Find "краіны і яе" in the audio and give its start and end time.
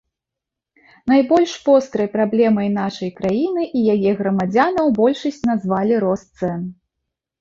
3.19-4.11